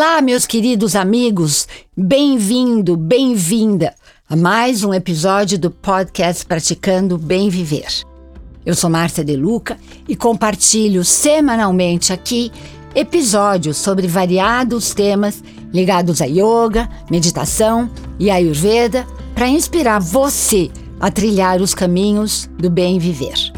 [0.00, 1.66] Olá, meus queridos amigos,
[1.96, 3.96] bem-vindo, bem-vinda
[4.30, 8.04] a mais um episódio do podcast Praticando Bem Viver.
[8.64, 9.76] Eu sou Márcia De Luca
[10.06, 12.52] e compartilho semanalmente aqui
[12.94, 15.42] episódios sobre variados temas
[15.72, 20.70] ligados a yoga, meditação e ayurveda para inspirar você
[21.00, 23.52] a trilhar os caminhos do bem viver.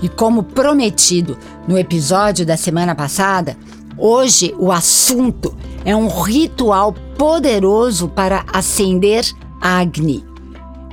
[0.00, 1.36] E como prometido
[1.68, 3.58] no episódio da semana passada,
[4.00, 5.54] hoje o assunto
[5.84, 9.24] é um ritual poderoso para acender
[9.60, 10.24] Agni,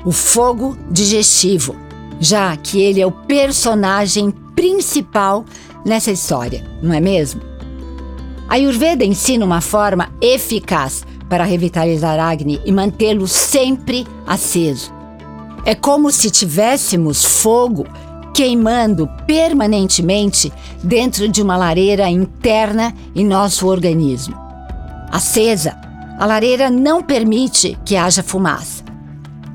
[0.05, 1.75] o fogo digestivo,
[2.19, 5.45] já que ele é o personagem principal
[5.85, 7.41] nessa história, não é mesmo?
[8.49, 14.93] A Ayurveda ensina uma forma eficaz para revitalizar Agni e mantê-lo sempre aceso.
[15.65, 17.85] É como se tivéssemos fogo
[18.37, 24.37] queimando permanentemente dentro de uma lareira interna em nosso organismo.
[25.11, 25.75] Acesa,
[26.19, 28.83] a lareira não permite que haja fumaça.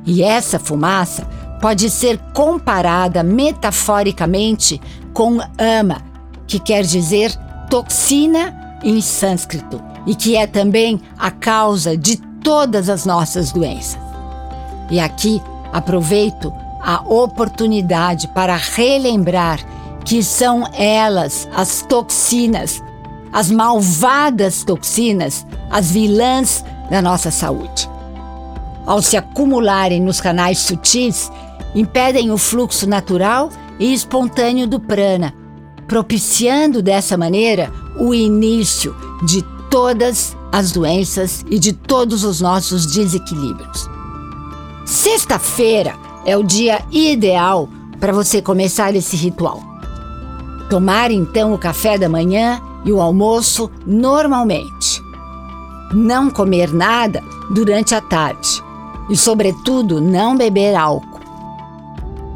[0.05, 1.25] E essa fumaça
[1.61, 4.81] pode ser comparada metaforicamente
[5.13, 6.03] com ama,
[6.49, 7.33] que quer dizer
[7.71, 14.01] toxina em sânscrito e que é também a causa de todas as nossas doenças.
[14.91, 15.41] E aqui
[15.73, 16.53] aproveito
[16.83, 19.61] a oportunidade para relembrar
[20.05, 22.83] que são elas as toxinas,
[23.33, 27.89] as malvadas toxinas, as vilãs da nossa saúde.
[28.85, 31.31] Ao se acumularem nos canais sutis,
[31.75, 35.33] impedem o fluxo natural e espontâneo do prana,
[35.87, 43.89] propiciando dessa maneira o início de todas as doenças e de todos os nossos desequilíbrios.
[44.85, 47.69] Sexta-feira é o dia ideal
[48.01, 49.61] para você começar esse ritual.
[50.69, 55.03] Tomar então o café da manhã e o almoço normalmente.
[55.93, 58.63] Não comer nada durante a tarde
[59.11, 61.21] e, sobretudo, não beber álcool.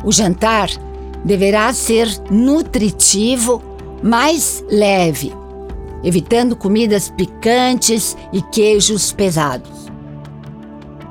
[0.05, 0.69] O jantar
[1.25, 3.63] deverá ser nutritivo,
[4.03, 5.33] mas leve
[6.07, 9.87] evitando comidas picantes e queijos pesados.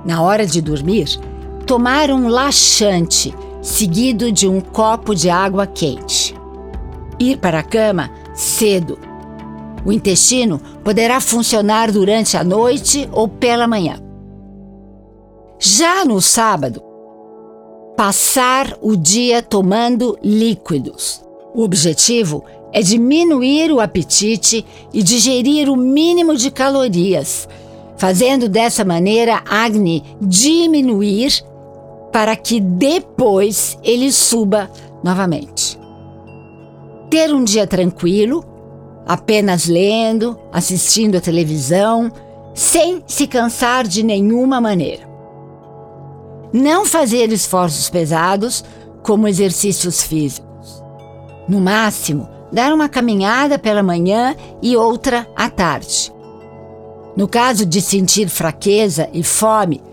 [0.05, 1.19] Na hora de dormir,
[1.65, 6.35] tomar um laxante seguido de um copo de água quente.
[7.19, 8.99] Ir para a cama cedo.
[9.83, 13.99] O intestino poderá funcionar durante a noite ou pela manhã.
[15.59, 16.81] Já no sábado,
[17.95, 21.23] passar o dia tomando líquidos.
[21.53, 22.43] O objetivo
[22.73, 27.47] é diminuir o apetite e digerir o mínimo de calorias,
[27.97, 31.43] fazendo dessa maneira Agni diminuir
[32.15, 34.71] para que depois ele suba
[35.03, 35.77] novamente.
[37.09, 38.41] Ter um dia tranquilo,
[39.05, 42.09] apenas lendo, assistindo a televisão,
[42.53, 45.03] sem se cansar de nenhuma maneira.
[46.53, 48.63] Não fazer esforços pesados,
[49.03, 50.81] como exercícios físicos.
[51.49, 56.13] No máximo, dar uma caminhada pela manhã e outra à tarde.
[57.17, 59.83] No caso de sentir fraqueza e fome,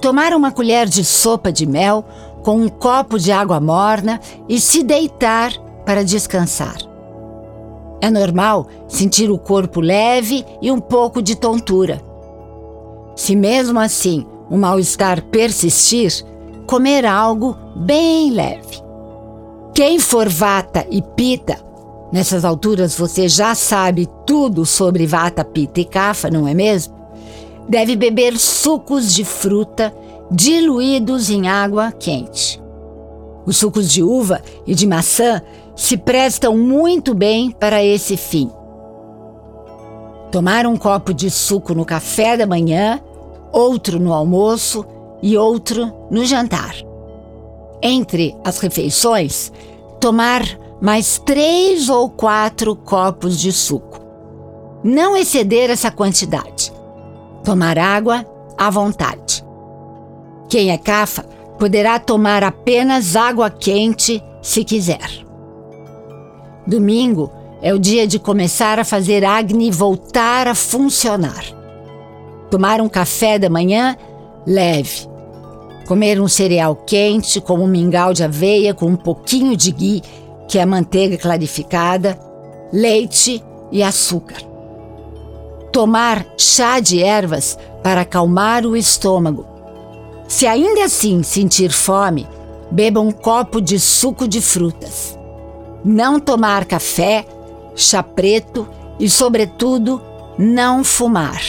[0.00, 2.04] tomar uma colher de sopa de mel
[2.42, 5.52] com um copo de água morna e se deitar
[5.84, 6.76] para descansar.
[8.00, 12.00] É normal sentir o corpo leve e um pouco de tontura.
[13.14, 16.24] Se mesmo assim o mal-estar persistir,
[16.66, 18.82] comer algo bem leve.
[19.74, 21.70] Quem for vata e pita
[22.12, 26.99] Nessas alturas você já sabe tudo sobre vata, pitta e kapha, não é mesmo?
[27.68, 29.94] Deve beber sucos de fruta
[30.30, 32.60] diluídos em água quente.
[33.46, 35.42] Os sucos de uva e de maçã
[35.74, 38.50] se prestam muito bem para esse fim.
[40.30, 43.00] Tomar um copo de suco no café da manhã,
[43.52, 44.84] outro no almoço
[45.22, 46.74] e outro no jantar.
[47.82, 49.50] Entre as refeições,
[49.98, 50.42] tomar
[50.80, 54.00] mais três ou quatro copos de suco.
[54.82, 56.72] Não exceder essa quantidade.
[57.44, 58.24] Tomar água
[58.56, 59.44] à vontade.
[60.48, 61.22] Quem é cafa
[61.58, 65.24] poderá tomar apenas água quente se quiser.
[66.66, 67.30] Domingo
[67.62, 71.44] é o dia de começar a fazer Agni voltar a funcionar.
[72.50, 73.96] Tomar um café da manhã
[74.46, 75.08] leve.
[75.86, 80.02] Comer um cereal quente, como um mingau de aveia com um pouquinho de ghee
[80.48, 82.18] que é manteiga clarificada,
[82.72, 84.49] leite e açúcar.
[85.72, 89.46] Tomar chá de ervas para acalmar o estômago.
[90.26, 92.26] Se ainda assim sentir fome,
[92.70, 95.18] beba um copo de suco de frutas.
[95.84, 97.24] Não tomar café,
[97.74, 98.68] chá preto
[98.98, 100.00] e, sobretudo,
[100.38, 101.40] não fumar.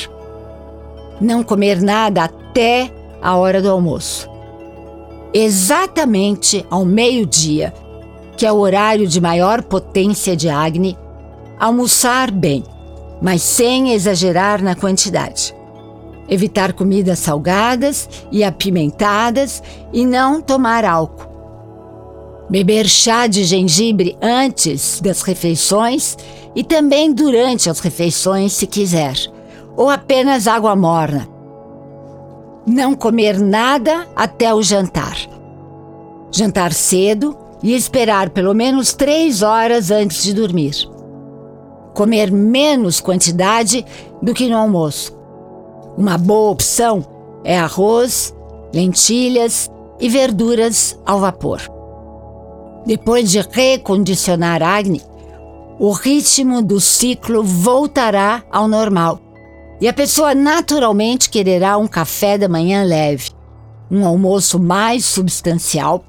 [1.20, 2.92] Não comer nada até
[3.22, 4.30] a hora do almoço.
[5.34, 7.74] Exatamente ao meio-dia,
[8.36, 10.98] que é o horário de maior potência de Agni,
[11.60, 12.64] almoçar bem,
[13.22, 15.56] mas sem exagerar na quantidade.
[16.28, 19.62] Evitar comidas salgadas e apimentadas
[19.94, 21.30] e não tomar álcool.
[22.50, 26.18] Beber chá de gengibre antes das refeições
[26.56, 29.16] e também durante as refeições, se quiser,
[29.78, 31.28] ou apenas água morna.
[32.66, 35.18] Não comer nada até o jantar.
[36.32, 40.76] Jantar cedo e esperar pelo menos três horas antes de dormir.
[42.02, 43.86] Comer menos quantidade
[44.24, 45.16] do que no almoço.
[45.96, 47.06] Uma boa opção
[47.44, 48.34] é arroz,
[48.74, 49.70] lentilhas
[50.00, 51.62] e verduras ao vapor.
[52.88, 55.00] Depois de recondicionar Agni,
[55.78, 59.20] o ritmo do ciclo voltará ao normal
[59.80, 63.30] e a pessoa naturalmente quererá um café da manhã leve,
[63.92, 66.04] um almoço mais substancial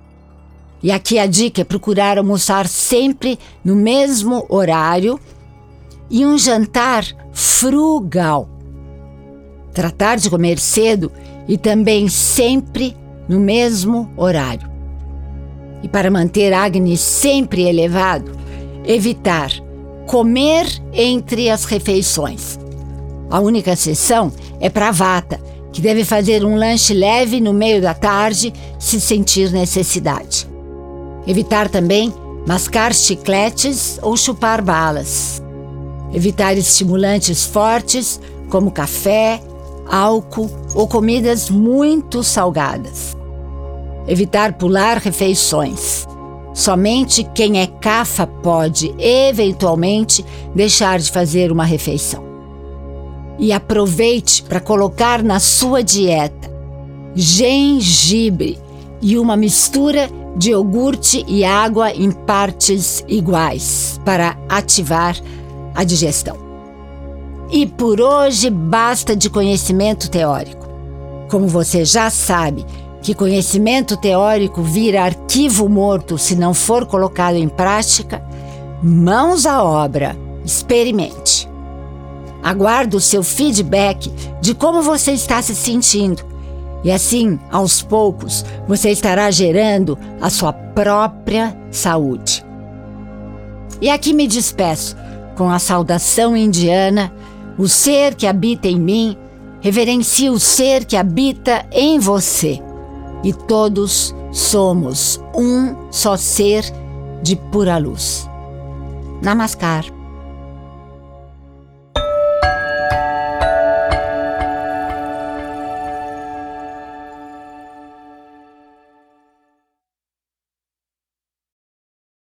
[0.83, 5.21] e aqui a dica é procurar almoçar sempre no mesmo horário
[6.13, 8.47] e um jantar frugal.
[9.73, 11.11] Tratar de comer cedo
[11.49, 12.95] e também sempre
[13.27, 14.71] no mesmo horário.
[15.83, 18.31] E para manter Agni sempre elevado,
[18.85, 19.51] evitar
[20.07, 22.59] comer entre as refeições.
[23.31, 24.31] A única exceção
[24.61, 25.41] é para Vata,
[25.73, 30.47] que deve fazer um lanche leve no meio da tarde se sentir necessidade.
[31.27, 32.13] Evitar também
[32.47, 35.43] mascar chicletes ou chupar balas.
[36.13, 38.21] Evitar estimulantes fortes
[38.51, 39.41] como café,
[39.87, 43.17] álcool ou comidas muito salgadas.
[44.07, 46.07] Evitar pular refeições.
[46.55, 50.25] Somente quem é cafa pode, eventualmente,
[50.55, 52.23] deixar de fazer uma refeição.
[53.39, 56.53] E aproveite para colocar na sua dieta
[57.15, 58.59] gengibre
[59.01, 65.17] e uma mistura de iogurte e água em partes iguais para ativar
[65.75, 66.37] a digestão.
[67.51, 70.69] E por hoje basta de conhecimento teórico.
[71.31, 72.65] Como você já sabe
[73.03, 78.23] que conhecimento teórico vira arquivo morto se não for colocado em prática,
[78.83, 81.49] mãos à obra, experimente.
[82.43, 86.33] Aguardo o seu feedback de como você está se sentindo
[86.85, 92.45] e assim, aos poucos, você estará gerando a sua própria saúde.
[93.81, 94.97] E aqui me despeço
[95.37, 97.13] com a saudação indiana:
[97.59, 99.17] o ser que habita em mim
[99.61, 102.61] reverencia o ser que habita em você.
[103.23, 106.65] E todos somos um só ser
[107.23, 108.29] de pura luz.
[109.23, 109.85] Namaskar.